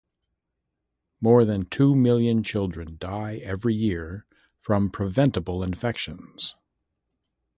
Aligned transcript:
More 1.21 1.45
than 1.45 1.67
two 1.69 1.95
million 1.95 2.41
children 2.41 2.97
die 2.99 3.35
every 3.35 3.75
year 3.75 4.25
from 4.59 4.89
preventable 4.89 5.61
infections. 5.61 6.55